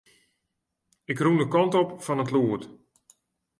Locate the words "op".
1.81-1.89